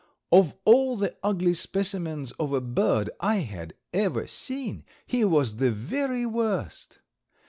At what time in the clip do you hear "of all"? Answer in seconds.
0.31-0.95